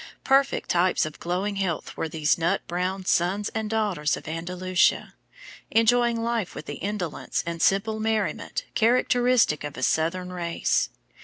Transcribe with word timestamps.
Perfect 0.23 0.71
types 0.71 1.05
of 1.05 1.19
glowing 1.19 1.57
health 1.57 1.95
were 1.95 2.09
these 2.09 2.35
nut 2.35 2.65
brown 2.65 3.05
sons 3.05 3.49
and 3.49 3.69
daughters 3.69 4.17
of 4.17 4.27
Andalusia, 4.27 5.13
enjoying 5.69 6.19
life 6.23 6.55
with 6.55 6.65
the 6.65 6.77
indolence 6.81 7.43
and 7.45 7.61
simple 7.61 7.99
merriment 7.99 8.63
characteristic 8.73 9.63
of 9.63 9.77
a 9.77 9.83
southern 9.83 10.33
race. 10.33 10.89